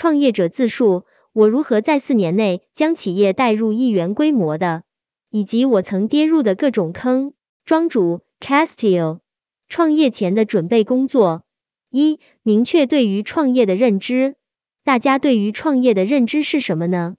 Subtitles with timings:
[0.00, 1.04] 创业者自述，
[1.34, 4.82] 我如何在四年内将企业带入亿元规模的，
[5.28, 7.34] 以及我曾跌入的各种坑。
[7.66, 9.18] 庄主 Castile，
[9.68, 11.42] 创业前的准备工作：
[11.90, 14.36] 一、明确对于创业的认知。
[14.84, 17.16] 大家对于创业的认知是什么呢？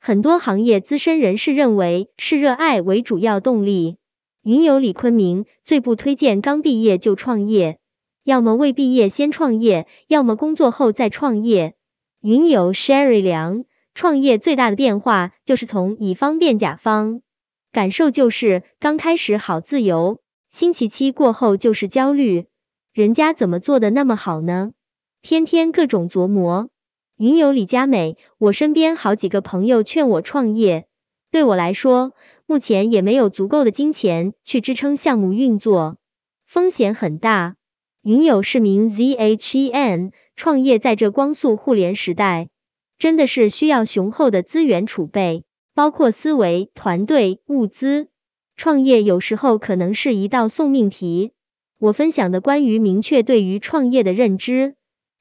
[0.00, 3.98] 很多行业资深人士认为是热爱为主要动力。
[4.42, 7.78] 云友李坤明最不推荐刚毕业就创业，
[8.24, 11.76] 要么未毕业先创业，要么工作后再创业。
[12.26, 17.20] 云友 Sherry 梁，创业最大的变化就是从乙方变甲方，
[17.70, 22.46] 感受就是刚开始好自由，星期七过后就是焦虑，
[22.94, 24.72] 人家怎么做的那么好呢？
[25.20, 26.70] 天天各种琢磨。
[27.18, 30.86] 云友李佳美，我身边好几个朋友劝我创业，
[31.30, 32.14] 对我来说。
[32.46, 35.98] 目前也没有足够的金钱去支撑项目运作，
[36.46, 37.56] 风险很大。
[38.02, 42.48] 云友市民 ZHEN 创业在这光速互联时代，
[42.98, 45.44] 真的是需要雄厚的资源储备，
[45.74, 48.08] 包括思维、团队、物资。
[48.56, 51.32] 创业有时候可能是一道送命题。
[51.78, 54.74] 我分享的关于明确对于创业的认知，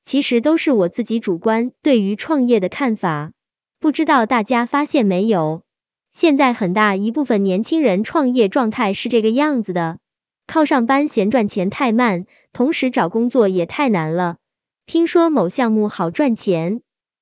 [0.04, 3.32] 其实都是我自己主观对于创业的看法，
[3.80, 5.64] 不知道大家发现没有？
[6.12, 9.98] 现在很大一部分年轻人创业状态是这个样子的，
[10.46, 14.38] 靠上班嫌赚钱太慢，同时找工作也太难了。
[14.86, 16.82] 听说某项目好赚钱，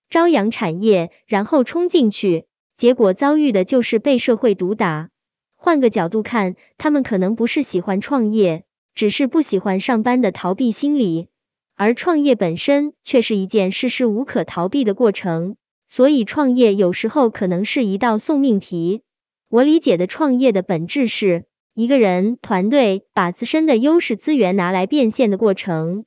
[0.09, 2.45] 朝阳产业，然后冲进去，
[2.75, 5.09] 结果遭遇的就是被社会毒打。
[5.55, 8.63] 换个角度看，他们可能不是喜欢创业，
[8.95, 11.27] 只是不喜欢上班的逃避心理，
[11.75, 15.55] 而创业本身却是一件事事无可逃避的过程。
[15.87, 19.03] 所以创业有时候可能是一道送命题。
[19.49, 26.05] 我理解的创业的本质是一个人团队把自身的优势资源拿来变现的过程。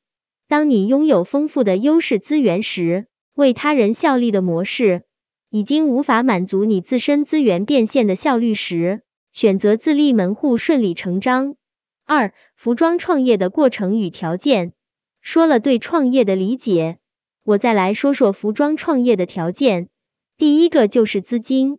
[0.49, 5.05] 当你拥有丰富的优势资源时，为他人效力的模式
[5.51, 11.57] 已经无法满足你自身资源变现的效率时，选择自立门户顺理成章。
[12.05, 14.73] 二、服装创业的过程与条件。
[15.21, 16.99] 说了对创业的理解。
[17.45, 19.89] 我再来说说服装创业的条件，
[20.37, 21.79] 第一个就是资金。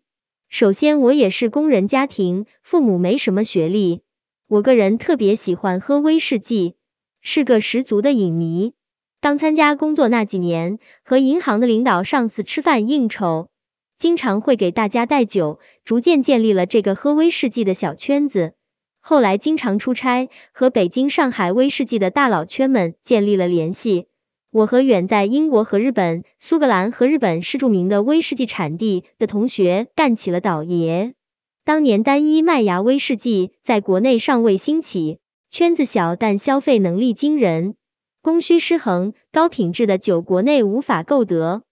[0.49, 4.01] 首先，我也是工人家庭，父母没什么学历。
[4.47, 6.75] 我个人特别喜欢喝威士忌，
[7.27, 8.73] 是个十足的影迷。
[9.19, 13.49] 刚参加工作那几年，和银行的领导、上司吃饭应酬，
[13.97, 18.53] 经常会给大家带酒，逐渐建立了这个喝威士忌的小圈子。
[19.01, 24.05] 后来经常出差，和北京、上海威士忌的大佬圈们建立了联系。
[24.51, 31.15] 我和远在英国和日本、苏格兰和日本是著名的威士忌产地的同学干起了倒爷。
[31.63, 35.17] 当年单一麦芽威士忌在国内尚未兴起，
[35.57, 37.75] 圈子小但消费能力惊人，
[38.21, 41.63] 供需失衡，高品质的酒国内无法购得。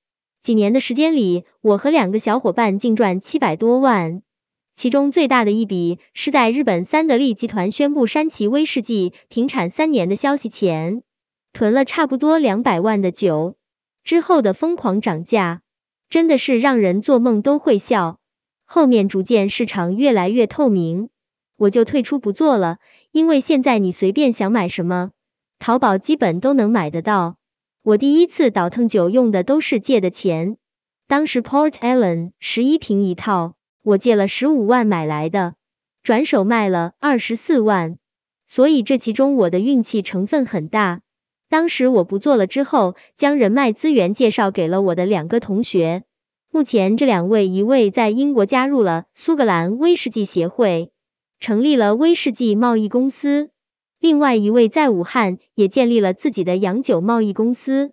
[0.42, 4.22] 几年的时间里，我和两个小伙伴净赚七百多万，
[4.74, 11.04] 其中最大的一笔是在日本三得利集团宣布山崎威士忌停产三年的消息前。
[11.52, 13.58] 囤了差不多两百万的酒，
[14.06, 15.62] 之后的疯狂涨价，
[16.08, 18.18] 真的是让人做梦都会笑。
[18.64, 21.10] 后面逐渐市场越来越透明，
[21.56, 22.80] 我就退出不做了，
[23.12, 25.12] 因为现在你随便想买什么，
[25.60, 27.38] 淘宝基本都能买得到。
[27.84, 30.58] 我第一次倒腾酒用的都是借的钱，
[31.08, 35.56] 当时 Port Ellen 十一瓶一套，我借了十五万买来的，
[36.02, 37.98] 转手卖了二十四万，
[38.48, 41.02] 所以这其中我的运气成分很大。
[41.50, 46.04] 当时我不做了之后，将人脉资源介绍给了我的两个同学。
[46.50, 50.92] 目前这两位，一位在英国加入了苏格兰威士忌协会，
[51.44, 53.50] 成立了威士忌贸易公司；
[54.00, 57.92] 另外一位在武汉也建立了自己的洋酒贸易公司。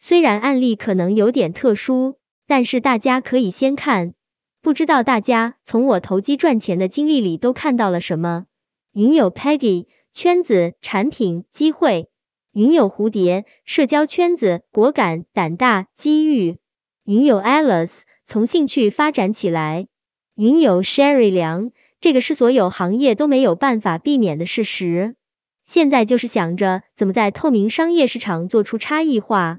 [0.00, 2.16] 虽然案例可能有点特殊，
[2.48, 4.14] 但是大家可以先看。
[4.60, 8.46] 不知道大家从我投机赚钱的经历里都看到了什么？
[8.92, 12.08] 云友 Peggy 圈子、产品、机会。
[12.52, 16.56] 云有蝴蝶，社交圈子，果敢胆大，机遇。
[17.04, 19.86] 云有 Alice，从兴趣发展起来。
[20.34, 25.16] 云有 Sherry 梁，这个是所有行业都没有办法避免的事实。
[25.64, 29.58] 现在就是想着怎么在透明商业市场做出差异化，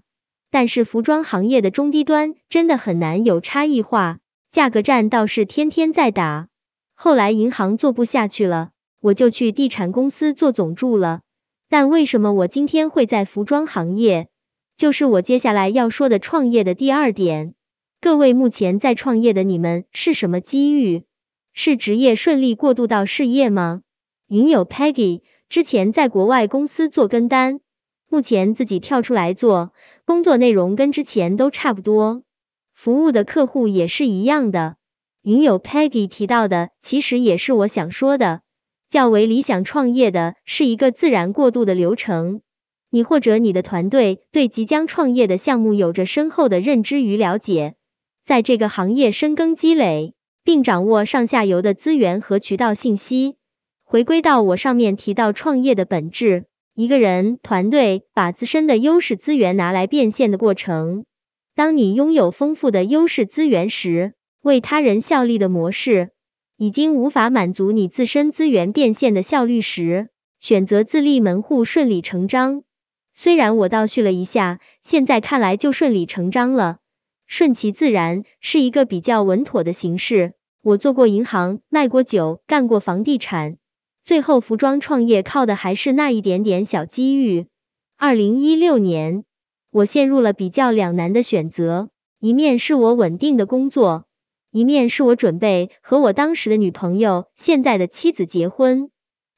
[0.50, 4.20] 但是服装行业的中低端真的很难有差异化，
[4.50, 6.48] 价格战倒是天天在打。
[6.96, 11.22] 后来银行做不下去了，我就去地产公司做总助了。
[11.70, 14.28] 但为什么我今天会在服装行业？
[14.76, 17.54] 就是我接下来要说的创业的第二点。
[18.02, 21.04] 各位目前在创业的你们是什么机遇？
[21.54, 23.82] 是职业顺利过渡到事业吗？
[24.28, 27.60] 云友 Peggy 之前在国外公司做跟单，
[28.10, 29.74] 目前自己跳出来做，
[30.06, 32.24] 工作内容跟之前都差不多，
[32.74, 34.78] 服务的客户也是一样的。
[35.22, 38.42] 云友 Peggy 提到的，其实也是我想说的。
[38.88, 42.42] 较为理想创业的是一个自然过渡的流程。
[42.90, 47.76] 你或者你的团队对即将创业的项目有着深厚的认知与了解，
[48.24, 53.36] 在这个行业深耕积累，并掌握上下游的资源和渠道信息。
[53.84, 56.46] 回归到我上面提到创业的本质，
[56.76, 61.06] 一个人团队把自身的优势资源拿来变现的过程。
[61.56, 66.12] 当你拥有丰富的优势资源时，为他人效力的模式
[66.56, 70.10] 已经无法满足你自身资源变现的效率时，
[70.40, 72.64] 选择自立门户顺理成章。
[73.14, 76.78] 虽然我倒叙了一下，现在看来就顺理成章了，
[77.30, 80.34] 顺其自然是一个比较稳妥的形式。
[80.64, 83.58] 我做过银行，卖过酒，干过房地产，
[84.04, 87.46] 最后服装创业靠的还是那一点点小机遇。
[87.98, 89.26] 二零一六年，
[89.70, 91.90] 我陷入了比较两难的选择，
[92.20, 94.06] 一面是我稳定的工作，
[94.50, 98.90] 一面是我准备和我当时的女朋友，现在的妻子结婚，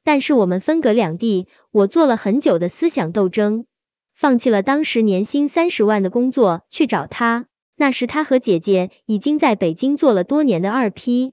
[0.02, 3.66] 但是我们分隔两地，我做了很久的思想斗争。
[4.14, 11.32] 放弃了当时年薪三十万的工作去找他，那时他和姐姐已经在北京做了多年的二批，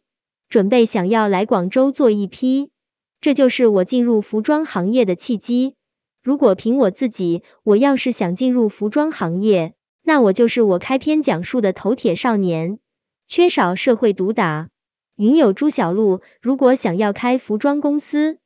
[0.49, 2.71] 准备想要来广州做一批，
[3.21, 5.75] 这就是我进入服装行业的契机。
[6.23, 12.79] 如果凭我自己，我要是想进入服装行业，那我就是我开篇讲述的头铁少年，
[13.27, 14.69] 缺少社会毒打。
[15.15, 18.37] 云友朱小璐，如果想要开服装公司，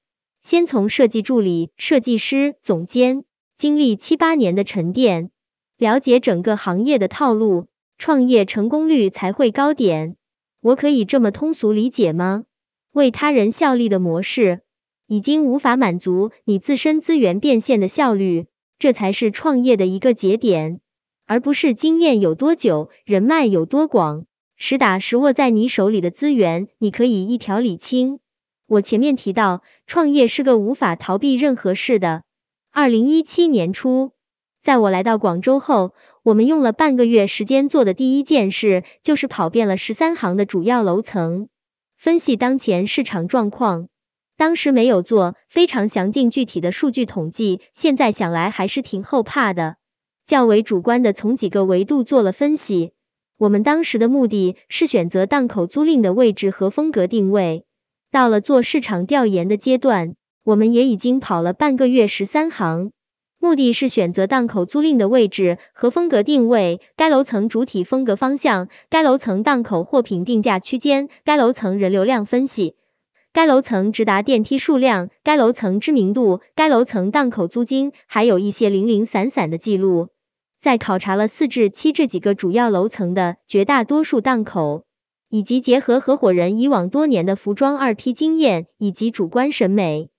[0.42, 3.26] 先从设计助理、设计师、总监。
[3.56, 5.30] 经历七八年的沉淀，
[5.78, 7.68] 了解整个行业的套路，
[8.04, 10.18] 创业成功率才会高点。
[10.60, 12.44] 我可以这么通俗理解吗？
[12.92, 14.60] 为他人效力的模式，
[15.08, 18.48] 已经无法满足你自身资源变现的效率，
[18.78, 20.82] 这才是创业的一个节点，
[21.26, 24.26] 而不是经验有多久，人脉有多广，
[24.58, 28.20] 实打实握在你手里的资源，你可以一条理清。
[28.68, 32.24] 我前面提到，创业是个无法逃避任何事的。
[32.70, 34.12] 二零一七年初，
[34.62, 41.50] 在我来到广州后，我们用了半个月时间做的第一件事，就是跑遍了十三行的主要楼层，
[41.98, 43.90] 分析当前市场状况。
[44.38, 49.76] 当时没有做非常详尽具体的数据统计，现在想来还是挺后怕的。
[50.26, 52.94] 较为主观的从几个维度做了分析。
[53.38, 57.66] 我们当时的目的是选择档口租赁的位置和风格定位。
[58.12, 60.16] 到了做市场调研的阶段。
[60.46, 62.92] 我们也已经跑了半个月十三行，
[63.44, 72.76] 目的是选择档口租赁的位置和风格定位，该楼层主体风格方向，该楼层档口货品定价区间，该楼层人流量分析，
[73.34, 80.08] 该楼层直达电梯数量，该楼层知名度，该楼层档口租金，还有一些零零散散的记录。
[80.62, 84.86] 在考察了四至七这几个主要楼层的绝大多数档口，
[85.28, 90.13] 以及结合合伙人以往多年的服装二批经验以及主观审美。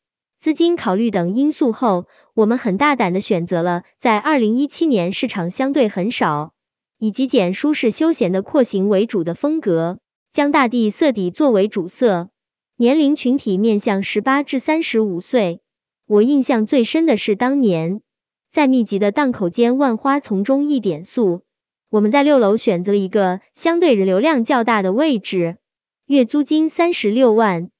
[0.44, 2.05] 资金考虑等因素后，
[2.35, 6.52] 我们很大胆的选择了在二零一七年市场相对很少，
[6.99, 10.00] 以极简舒适休闲的廓形为主的风格，
[10.31, 12.29] 将大地色底作为主色，
[12.76, 15.62] 年龄群体面向十八至三十五岁。
[16.06, 18.02] 我印象最深的是当年
[18.50, 21.41] 在密集的档口间万花丛中一点素，
[21.88, 25.56] 我们在六楼选择了一个相对人流量较大的位置，
[26.05, 27.70] 月租金三十六万。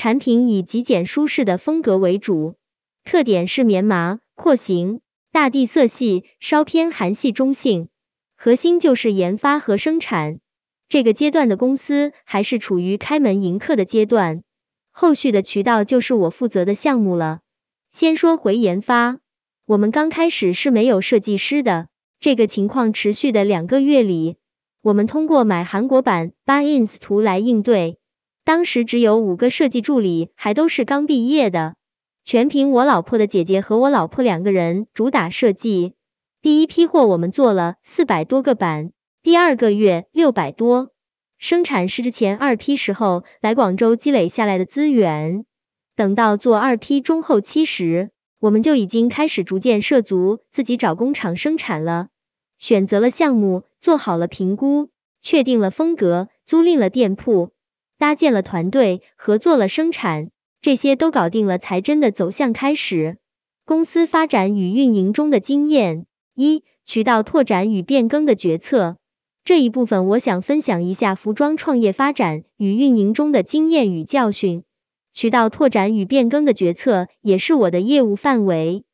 [0.00, 2.54] 产品以极简舒适的风格为主，
[3.04, 7.90] 特点是棉麻、廓形、大地色系，稍偏韩系中性。
[8.34, 10.38] 核心就是研发和生产。
[10.88, 14.42] 这个阶段的公司还是处于开门迎客的阶段，
[14.90, 17.40] 后续的渠道就是我负责的项目了。
[17.90, 19.18] 先说回研发，
[19.66, 21.88] 我们刚开始是没有设计师的，
[22.20, 24.38] 这个情况持续的两个月里，
[24.80, 27.98] 我们通过买韩国版八 ins 图来应对。
[28.50, 31.76] 当时只有五个设计助理，还都是刚毕业的，
[32.24, 35.94] 全凭我老婆的姐姐和我老婆两个人主打设计。
[36.42, 38.90] 第一批货我们做了四百多个版，
[39.22, 40.90] 第二个月六百多。
[41.38, 45.44] 生产是之前二批时候来广州积累下来的资源，
[45.94, 52.08] 等到做二批中后期时，我们就已经开始逐渐涉足自己找工厂生产了。
[52.58, 54.88] 选择了项目，做好了评估，
[55.22, 57.52] 确定了风格，租赁了店铺。
[58.00, 60.30] 搭建了团队，合作了生产，
[60.62, 63.18] 这些都搞定了，才真的走向开始
[63.66, 66.06] 公司发展与运营中的经验。
[66.34, 68.96] 一、渠道拓展与变更的决策。
[69.44, 74.64] 这一部分我想分享一下服装创业发展与运营中的经验与教训。
[75.12, 78.84] 渠道拓展与变更的决策也是我的业务范围。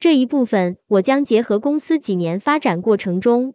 [0.00, 3.54] 这一部分我将结合公司几年发展过程中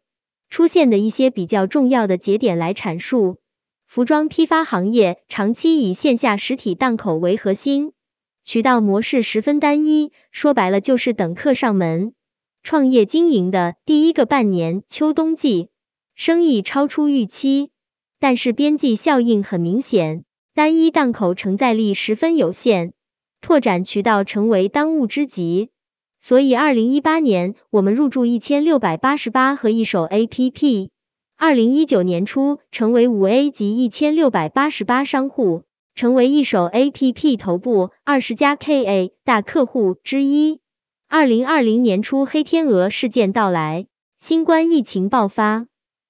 [0.50, 3.40] 出现的一些比较重要的节点来阐述。
[3.94, 7.92] 服装批发行业长期以线下实体档口为核心，
[8.46, 12.14] 渠道模式十分单一，说白了就是等客上门。
[12.64, 15.68] 创业经营的第一个半年秋冬季，
[16.16, 17.72] 生意超出预期，
[18.18, 20.24] 但是边际效应很明显，
[20.56, 22.94] 单一档口承载力十分有限，
[23.42, 25.70] 拓展渠道成为当务之急。
[26.22, 30.91] 所以，二零一八年我们入驻一千六百八十八和一手 APP，
[31.44, 35.64] 二零一九年初成为五 A 级一千六百八十八商户，
[35.96, 40.60] 成为一手 APP 头部二十家 KA 大客户之一。
[41.10, 43.88] 二零二零年初，黑天鹅事件到来，
[44.20, 45.66] 新冠疫情爆发，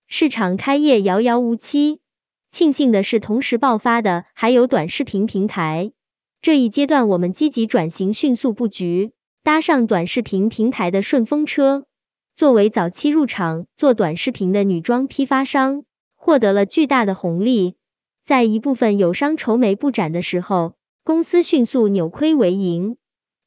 [0.05, 2.01] 市场开业遥遥无期。
[2.49, 5.93] 庆幸的是，同时爆发的还有短视频平台。
[6.41, 11.85] 这一阶段，我们积极转型，迅速布局，搭上短视频平台的顺风车。
[12.41, 15.83] 作为早期入场做短视频的女装批发商，
[16.15, 17.75] 获得了巨大的红利。
[18.23, 22.97] 在一部分友商愁眉不展的时候，公司迅速扭亏为盈。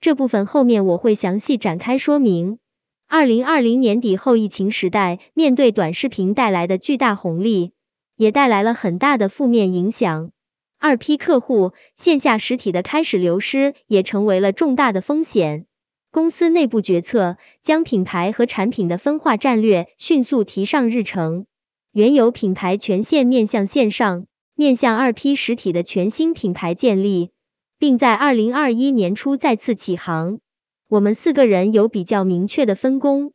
[0.00, 2.60] 这部分后面我会详细展开说明。
[3.08, 7.72] 二零二零年底后疫情时代，面对短视频带来的巨大红利，
[8.14, 10.30] 也带来了很大的负面影响。
[10.78, 15.66] 二批客户线下实体的开始流失，也成为了重大的风险。
[16.14, 21.44] 公司内部决策，将品牌和产品的分化战略迅速提上日程。
[21.90, 27.33] 原有品牌全线面向线上，面向二批实体的全新品牌建立。
[27.80, 30.38] 并在二零二一年初再次起航。
[30.87, 33.33] 我们四个人有比较明确的分工，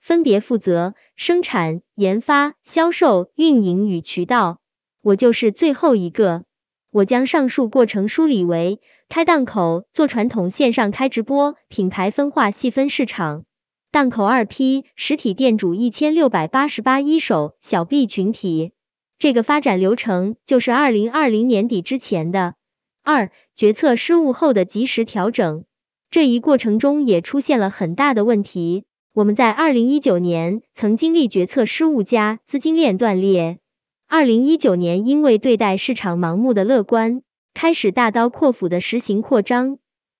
[0.00, 4.58] 分别负责生产、研发、销售、运营与渠道。
[5.02, 6.44] 我就是最后一个。
[6.92, 13.44] 我将上述过程梳理为：开档口做传统线上开直播，品牌分化细分市场。
[13.90, 18.72] 档口二批实体店主一千六百八十八一手小 B 群体。
[19.18, 22.56] 这个发展流程就是二零二零年底之前的。
[23.02, 25.64] 二、决策失误后的及时调整，
[26.10, 28.84] 这一过程中也出现了很大的问题。
[29.14, 33.60] 我们在二零一九年曾经历决策失误加资金链断裂。
[34.14, 37.22] 二零一九年因为对待市场盲目的乐观，
[37.54, 39.78] 开始大刀阔斧的实行扩张。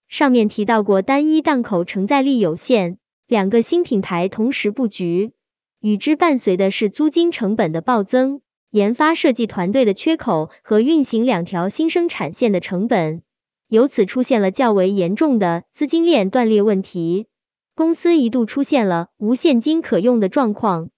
[0.09, 2.97] 上面提到过，单一档口承载力有限，
[3.27, 5.33] 两个新品牌同时布局，
[5.79, 8.41] 与之伴随的是租金成本的暴增。
[8.71, 13.21] 研发设计团队的缺口和运行两条新生产线的成本，
[13.69, 17.27] 由此出现了较为严重的资金链断裂问题。
[17.75, 20.89] 公司一度出现了无现金可用的状况，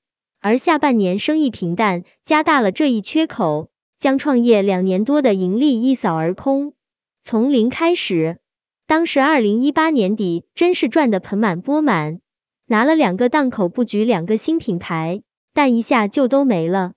[0.45, 6.75] 而下半年生意平淡，加大了这一缺口，将创业两年多的盈利一扫而空。
[7.23, 8.37] 从零开始，
[8.87, 12.21] 当时二零一八年底真是赚得盆满钵满，
[12.67, 15.23] 拿了两个档口布局两个新品牌，
[15.55, 16.93] 但一下就都没了。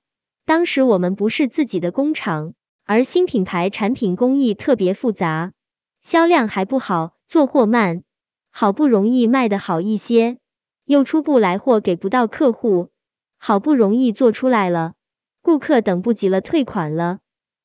[0.45, 5.53] 当时我们不是自己的工厂，而新品牌产品工艺特别复杂，
[6.01, 8.03] 销量还不好，做货慢，
[8.51, 10.37] 好不容易卖的好一些，
[10.83, 12.89] 又出不来货，给不到客户，
[13.38, 14.94] 好不容易做出来了，
[15.41, 17.20] 顾客等不及了，退款了，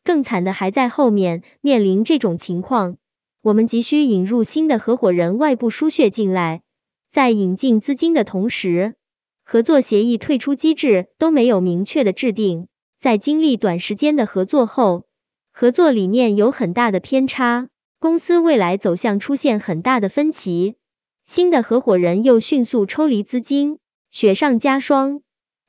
[0.04, 1.42] 更惨的还在后面。
[1.60, 2.96] 面临这种情况，
[3.40, 6.62] 我们急需引入新的合伙人，外部输血进来，
[7.10, 8.94] 在引进资金的同时，
[9.44, 12.68] 合作协议、退出机制都没有明确的制定。
[13.00, 15.06] 在经历短时间的合作后，
[15.52, 20.76] 合作理念有很大的偏差，公司未来走向出现很大的分歧。
[21.24, 23.78] 新的合伙人又迅速抽离资金，
[24.12, 25.22] 雪上加霜。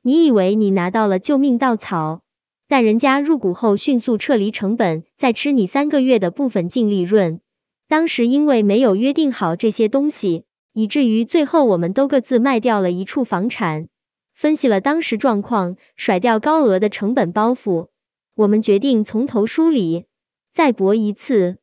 [0.06, 2.20] 你以为你拿到了救命稻草，
[2.68, 7.40] 但人家入股后迅速撤离成本，再吃你三个月的部分净利润。
[7.88, 10.44] 当时因为没有约定好这些东西，
[10.74, 13.88] 以至于最后我们都各自卖掉了一处房产。
[14.34, 17.88] 分析了当时状况，甩掉高额的成本包袱，
[18.34, 20.04] 我们决定从头梳理，
[20.52, 21.56] 再搏一次。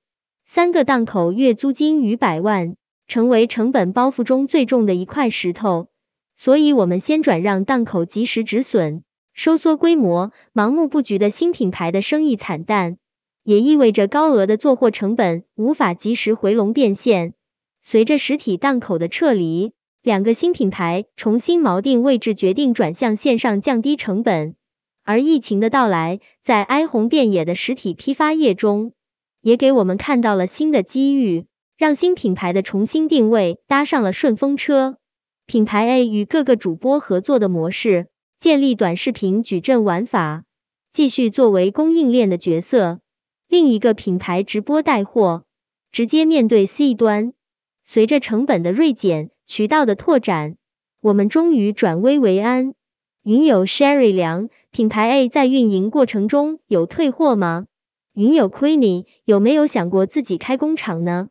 [0.46, 5.90] 三个档口月租金逾百万，成为成本包袱中最重的一块石头，
[6.44, 9.04] 所以我们先转让档口，及时止损，
[9.36, 10.32] 收缩规模。
[10.56, 12.98] 盲目布局的新品牌的生意惨淡，
[13.44, 17.36] 也意味着高额的做货成本无法及时回笼变现。
[17.84, 19.74] 随着实体档口的撤离。
[20.02, 24.56] 两个新品牌重新锚定位置，决定转向线上降低成本。
[25.04, 28.94] 而疫情的到来，在哀鸿遍野的实体批发业中，
[29.42, 31.46] 也给我们看到了新的机遇，
[31.78, 34.98] 让新品牌的重新定位搭上了顺风车。
[35.51, 38.08] 品牌 A 与各个主播合作的模式，
[38.39, 40.46] 建立短视频矩阵玩法，
[40.93, 43.01] 继续作为供应链的角色。
[43.50, 45.43] 另一个品牌直播带货，
[45.91, 47.34] 直接面对 C 端，
[47.84, 49.29] 随着成本的锐减。
[49.46, 50.55] 渠道的拓展，
[51.01, 52.74] 我们终于转危为安。
[53.22, 57.65] 云友 Sherry 梁，品牌 A 在运营过程中有退货吗？
[58.13, 61.27] 云友 Queenie 有没有想过自己开工厂呢？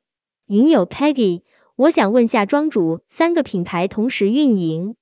[0.46, 1.40] 云友 Peggy，
[1.80, 4.96] 我想问下庄主，三个品牌同时运营，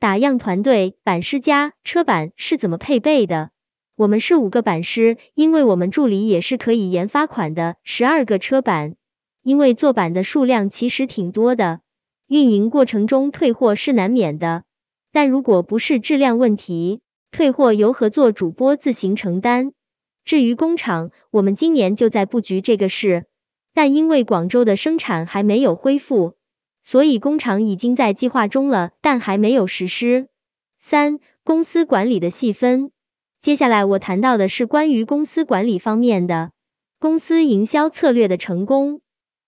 [0.00, 3.50] 打样团队、版师加车板是怎么配备的？
[3.94, 8.96] 我们是五个版师，因为我们助理也是可以研发款的，十二个车板，
[9.44, 11.82] 因为做版的数量其实挺多的，
[12.26, 14.64] 运营过程中退货是难免的。
[15.12, 17.00] 但如果不是质量问题，
[17.30, 19.70] 退货由合作主播自行承担。
[20.24, 23.26] 至于工厂，我们今年就在布局这个事，
[23.74, 26.34] 但因为广州的生产还没有恢复，
[26.82, 30.28] 所以工厂已经在计划中了，但还没有实施。
[30.78, 32.92] 三、公司管理的细分。
[33.40, 36.52] 接下来我谈到的是关于公司管理方面的，
[36.98, 39.00] 公司营销策略的成功，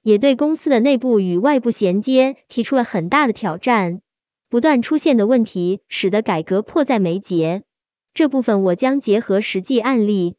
[0.02, 4.02] 也对公司的内部与外部衔接提出了很大的挑战。
[4.48, 7.62] 不断出现的问题，使得改革迫在眉睫。
[8.12, 10.36] 这部分我将结合实际案例，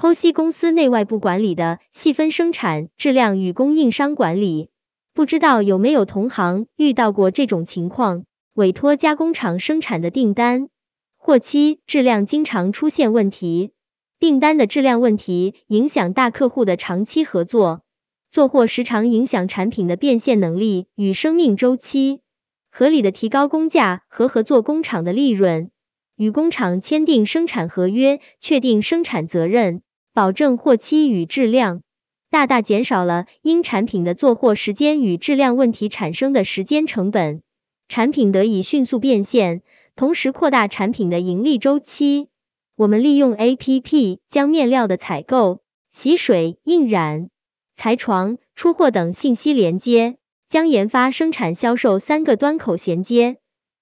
[0.00, 4.70] 剖析公司内外部管理的细分生产质量与供应商管理。
[5.12, 8.24] 不知道有没有同行遇到过这种情况？
[8.54, 10.70] 委托加工厂生产的订单，
[11.18, 13.72] 货期质量经常出现问题，
[14.18, 17.82] 订单的质量问题影响大客户的长期合作，
[18.30, 22.22] 做货时常影响产品的变现能力与生命周期。
[22.70, 25.70] 合理的提高工价和合作工厂的利润，
[26.16, 31.82] 与工厂签订生产合约，确定生产责任，保证货期与质量，
[32.30, 37.42] 大大减少了因产品的做货时间与质量问题产生的时间成本，
[37.88, 39.62] 产品得以迅速变现，
[39.96, 42.28] 同时扩大产品的盈利周期。
[42.76, 47.30] 我们利用 APP 将面料的采购、洗水、印染、
[47.74, 50.16] 裁床、出货等信息连接。
[50.48, 53.36] 将研发、生产、销售三个端口衔接，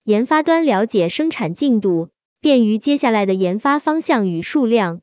[0.05, 2.11] 研发端了解生产进度，
[2.43, 4.99] 便于接下来的研发方向与数量；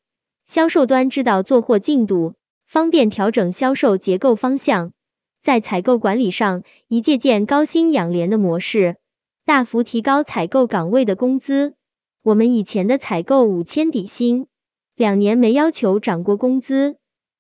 [0.46, 2.36] 销售端知道做货进度，
[2.66, 4.94] 方便调整销售结构方向。
[5.42, 8.98] 在采购管理上，一借鉴高薪养廉的模式，
[9.44, 11.74] 大幅提高采购岗位的工资。
[12.22, 14.48] 我们以前的采购五千底薪，
[14.96, 16.98] 两年没要求涨过工资。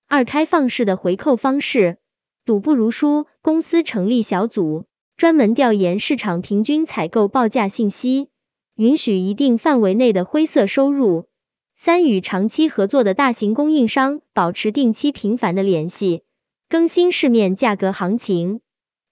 [0.07, 1.97] 二开放式的回扣方式。
[2.43, 4.85] 赌不如输，公司成立小组，
[5.17, 8.29] 专门调研市场平均采购报价信息，
[8.75, 11.27] 允许一定范围内的灰色收入。
[11.85, 16.23] 三与长期合作的大型供应商保持定期频繁的联系，
[16.67, 18.61] 更新市面价格行情。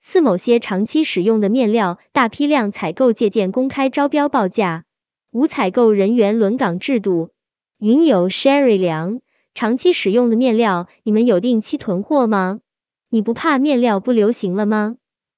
[0.02, 4.86] 四某些长期使用的面料大批量采购，借鉴公开招标报价。
[5.30, 7.30] 五采购人员轮岗制度。
[7.78, 9.22] 云友 Sherry 良，
[9.54, 12.60] 长期使用的面料，你们有定期囤货吗？
[13.08, 14.96] 你不怕面料不流行了吗？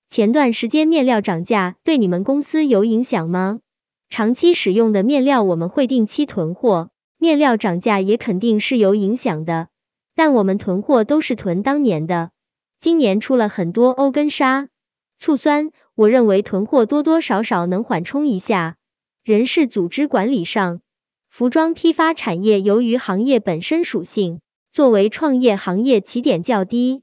[0.08, 3.60] 前段时间面料涨价，对你们公司有影响吗？
[4.08, 9.69] 长期使用的面料我们会定期囤货，面料涨价也肯定是有影响的，
[10.15, 12.32] 但我们囤货都是囤当年的。
[12.80, 14.69] 今年出了很多欧根纱、
[15.17, 18.75] 醋酸，我认为囤货多多少少能缓冲一下。
[19.23, 20.82] 人事组织管理上，
[21.30, 24.39] 服装批发产业由于行业本身属性，
[24.71, 27.01] 作为创业行业起点较低。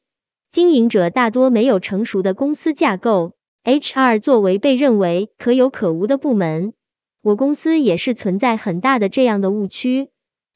[0.51, 3.33] 经营者大多没有成熟的公司架构
[3.64, 6.75] ，HR 作为被认为可有可无的部门，
[7.23, 10.09] 我公司也是存在很大的这样的误区，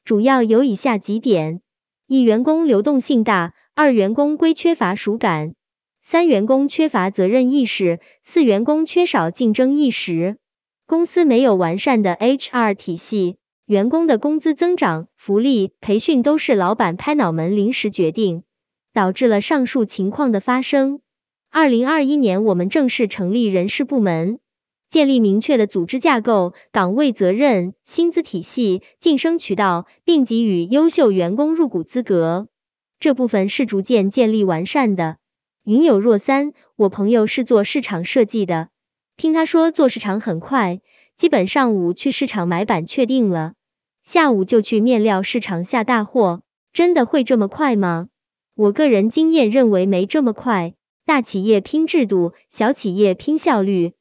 [0.03, 1.61] 主要有以下几点：
[2.07, 5.53] 一、员工流动性大；二、员工归缺乏属感；
[6.01, 10.37] 三、员工缺乏责任意识；四、员工缺少竞争意识。
[10.85, 18.43] 公司没有完善的 HR 体系，员工的工资增长、福利、培训都是老板拍脑门临时决定。
[18.93, 21.01] 导致了上述情况的发生。
[21.51, 24.39] 二零二一年，我们正式成立人事部门，
[24.89, 32.47] 建立明确的组织架构、岗位责任、薪资体系、晋升渠道，并给予优秀员工入股资格。
[32.99, 35.17] 这部分是逐渐建立完善的。
[35.63, 38.69] 云有若三，我朋友是做市场设计的，
[39.17, 40.79] 听他说做市场很快，
[41.17, 43.53] 基本上午去市场买板确定了，
[44.03, 48.07] 下午就去面料市场下大货，真的会这么快吗？
[48.55, 50.73] 我个人经验认为没这么快，
[51.05, 53.93] 大企业拼制度，小企业拼效率。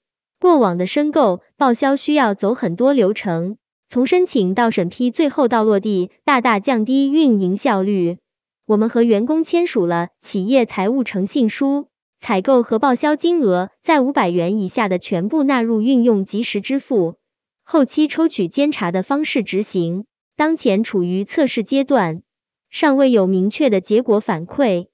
[0.46, 3.56] 过往的申购、报销需要走很多流程，
[3.88, 8.18] 从申请到审批，最后到落地，大大降低运营效率。
[8.64, 11.88] 我们和员工签署了企业财务诚信书，
[12.20, 17.16] 采购和报销金额在五百元以下的全部纳入运用及时支付，
[17.64, 20.04] 后期抽取监察的方式执行，
[20.36, 22.22] 当前处于测试阶段。
[22.70, 24.86] 尚未有明确的结果反馈，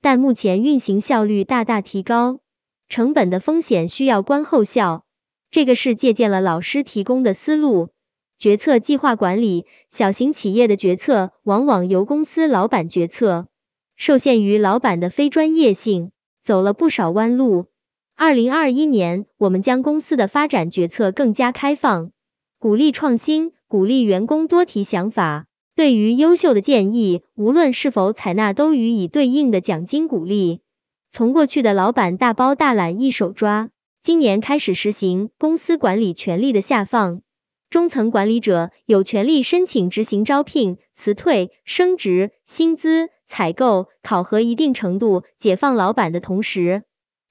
[0.00, 2.38] 但目前运行效率大大提高。
[2.90, 5.04] 成本的风险需要观后效。
[5.50, 7.88] 这个是借鉴了老师提供的思路。
[8.38, 13.46] 决策计划管理，小型企业的决策往往由公司老板决策，
[13.96, 16.10] 受限于老板的非专业性，
[16.42, 17.66] 走了不少弯路。
[18.16, 22.10] 二零二一年，我们将公司的发展决策更加开放，
[22.58, 25.46] 鼓励创新，鼓励员工多提想法。
[25.76, 30.60] 对于优秀的建议，无论是否采纳，都予以对应的奖金鼓励。
[31.12, 33.70] 从过去的老板大包大揽一手抓，
[34.00, 37.22] 今年开始实行公司管理权力的下放。
[37.68, 46.84] 中层管理者有权利申请执行招聘、辞退、升职、薪资、采购、考核，一定程度解放老板的同时，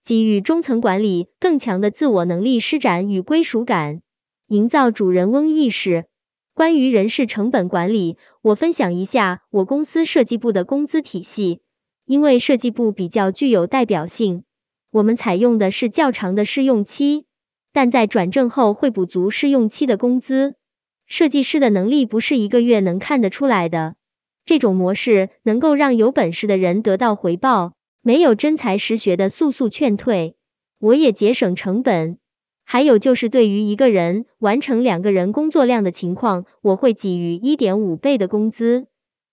[0.03, 4.01] 给予中层管理更强的自我能力施展与归属感，
[4.47, 6.05] 营造主人翁意识。
[6.53, 11.61] 关于人事成本管理，我分享一下我公司设计部的工资体系，
[12.09, 14.43] 因为设计部比较具有代表性，
[14.89, 17.25] 我们采用的是较长的试用期。
[17.71, 20.55] 但在转正后会补足试用期的工资。
[21.05, 23.93] 设计师的能力不是一个月能看得出来的，
[24.43, 30.35] 这种模式能够让有本事的人得到回报，没有真才实学的速速劝退，
[30.79, 32.17] 我也节省成本。
[32.63, 38.87] 还有就是对于一个人完成两个人工作量的情况，我会给予一点五倍的工资。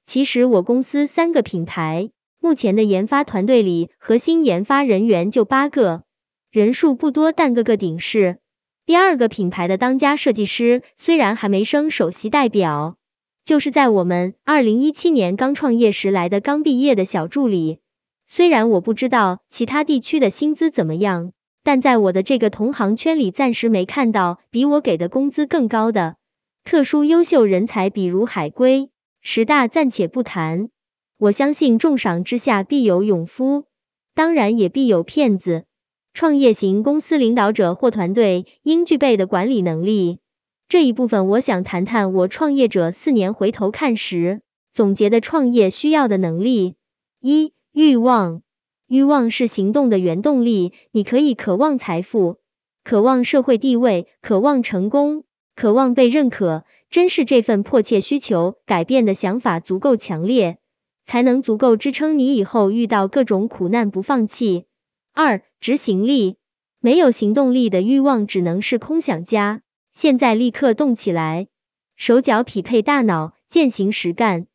[0.04, 2.10] 其实我公司三个品牌，
[2.46, 6.04] 目前的研发团队里核心研发人员就八个。
[6.52, 8.38] 人数不多，但个个顶事。
[8.84, 12.98] 第二个品牌的当家设计师虽然还没升首席代表，
[13.44, 17.80] 就是在我们二零一七年刚创业时来的刚毕业的小助理。
[18.28, 21.32] 虽然我不知道其他地区的薪资怎么样，
[21.64, 26.14] 但在我的这个同行圈里，暂时没看到比我给的工资更高的
[26.62, 30.68] 特殊优秀人才，比如海归、十大暂且不谈。
[31.18, 33.64] 我相信重赏之下必有勇夫，
[34.14, 35.64] 当然也必有骗子。
[36.12, 40.20] 创业型公司领导者或团队应具备的管理能力，
[40.68, 46.74] 这一部分我想谈谈我创业者四年回头看时总结的创业需要的能力。
[47.20, 48.42] 一、欲望，
[48.86, 50.74] 欲望是行动的原动力。
[50.90, 52.36] 你可以渴望财富，
[52.84, 55.24] 渴望社会地位，渴望成功，
[55.54, 56.64] 渴望被认可。
[56.90, 60.58] 真是这份迫切需求改变的想法足够强烈，
[61.06, 64.66] 才能足够支撑你以后遇到各种苦难不放弃。
[65.14, 66.36] 二、执行力，
[66.80, 69.62] 没有行动力的欲望只能是空想家。
[69.92, 71.46] 现在立刻动起来，
[71.96, 74.46] 手脚匹配大脑，践行实干。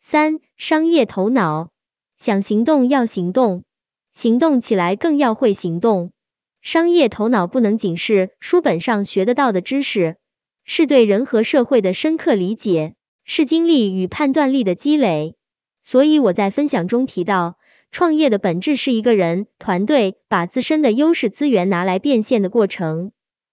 [0.00, 1.70] 三、商业头脑，
[2.18, 3.62] 想行动要行动，
[4.12, 6.10] 行动起来更要会行动。
[6.60, 10.16] 商业头脑不能仅是书本上学得到的知识，
[10.64, 12.94] 是对人和社会的深刻理解，
[13.24, 15.36] 是经历与判断力的积累。
[15.90, 17.58] 所以我在分享中提到。
[17.90, 23.10] 创业的本质是一个人团队把自身的优势资源拿来变现的过程，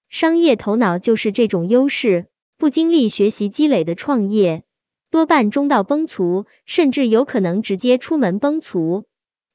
[0.08, 2.28] 商业头脑就是这种优势。
[2.60, 4.62] 不经历学习积累的创业，
[5.10, 9.06] 多半中道崩殂，甚至有可能直接出门崩殂。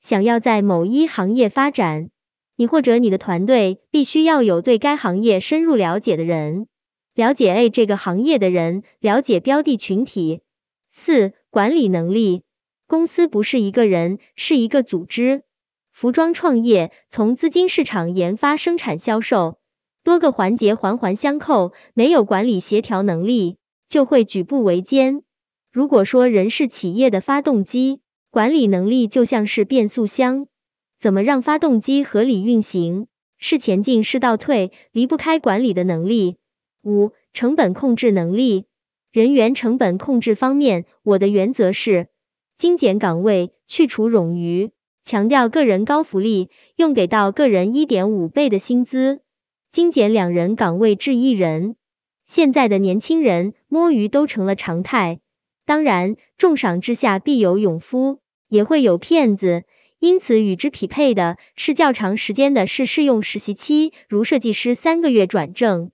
[0.00, 2.10] 想要在某一行业发展，
[2.56, 6.66] 你或者你的团队必须要有对该行业深入了解的人，
[7.14, 10.40] 了解 A 这个行业的人，了解标的群体。
[10.90, 12.42] 四、管理能力。
[12.92, 15.44] 公司不是一个人，是一个组织。
[15.92, 19.56] 服装创业从资金、市场、研发、生产、销售
[20.04, 23.56] 多个环节环环相扣，没有管理协调能力，
[23.88, 25.22] 就会举步维艰。
[25.72, 30.46] 如果说人是企业的发动机，管理能力就像是变速箱，
[30.98, 33.06] 怎么让发动机合理运行？
[33.38, 36.36] 是前进是倒退，离不开管理的能力。
[36.82, 38.66] 五、成本控制能力，
[39.12, 42.08] 人员成本控制方面，我的原则是。
[42.62, 44.70] 精简岗位，去除冗余，
[45.02, 49.20] 强调个人高福利，用给到个人一点五倍的薪资，
[49.72, 51.74] 精简两人岗位至一人。
[52.24, 55.18] 现在的年轻人摸鱼都成了常态，
[55.66, 59.64] 当然重赏之下必有勇夫，也会有骗子，
[59.98, 65.90] 因此与之匹配的是较长时间的是试用实习期，如设计师三个月转正，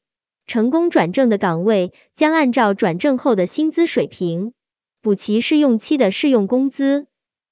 [0.46, 4.52] 成功转正的岗位将按照转正后的薪资水平。
[5.00, 7.06] 补齐试用期的试用工资，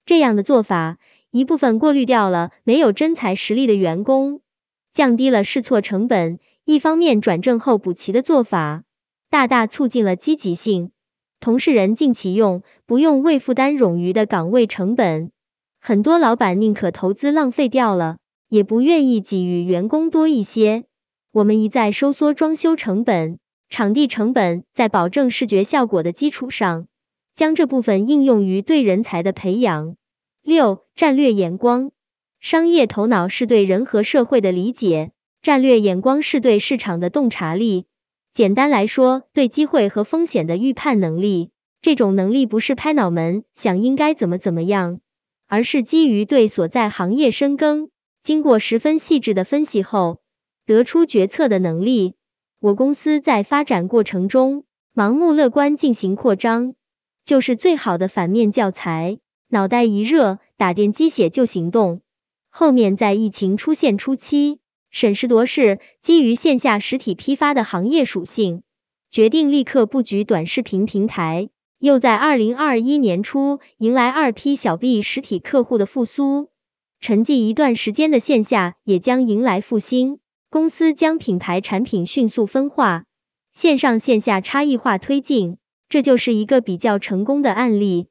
[0.05, 0.99] 这样的做法，
[1.31, 4.41] 一部分过滤掉了没有真才实力的员工，
[4.93, 8.83] 降低了试错成本；一方面转正后补齐的做法，
[9.31, 10.91] 大大促进了积极性，
[11.39, 15.31] 同事人尽其用，不用为负担冗余的岗位成本。
[15.81, 18.17] 很多老板宁可投资浪费掉了，
[18.49, 20.85] 也不愿意给予员工多一些。
[21.31, 26.89] 我们一再收缩装修成本、场地成本，在保证视觉效果的基础上。
[27.37, 29.95] 将这部分应用于对人才的培养。
[30.43, 31.93] 六、战略眼光，
[32.41, 37.85] 商业头脑是对人和社会的理解，战略眼光是对市场的洞察力。
[38.33, 41.51] 简单来说，对机会和风险的预判能力。
[41.83, 45.01] 这种能力不是拍脑门想应该怎么怎么样，
[45.47, 47.91] 而是基于对所在行业深耕，
[48.23, 50.21] 经过十分细致的分析后
[50.65, 52.15] 得出决策的能力。
[52.61, 56.75] 我公司在发展过程中盲目乐观进行扩张，
[57.27, 59.19] 就是最好的反面教材。
[59.49, 62.01] 脑袋一热，打点鸡血就行动。
[62.49, 64.61] 后面在疫情出现初期，
[64.91, 68.63] 审时度势，基于线下实体批发的行业属性，
[69.11, 71.51] 决定立刻布局短视频平台。
[71.79, 76.49] 又在二零二一年初迎来二批小 B 实体客户的复苏，
[77.01, 80.21] 沉寂一段时间的线下也将迎来复兴。
[80.49, 83.05] 公司将品牌产品迅速分化，
[83.53, 88.09] 线上线下差异化推进，这就是一个比较成功的案例。